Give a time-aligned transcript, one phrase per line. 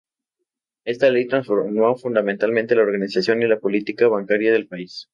[0.83, 5.09] Esta Ley transformó fundamentalmente la organización y la política bancaria del país.